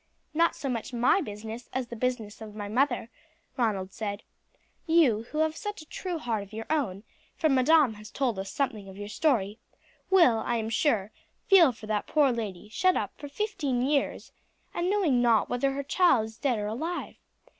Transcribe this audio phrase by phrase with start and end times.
[0.33, 3.11] "Not so much my business as the business of my mother,"
[3.55, 4.23] Ronald said.
[4.87, 7.03] "You who have such true heart of your own,
[7.35, 9.59] for madam has told us something of your story,
[10.09, 11.11] will, I am sure,
[11.45, 14.31] feel for that poor lady shut up for fifteen years,
[14.73, 17.17] and knowing not whether her child is dead or alive.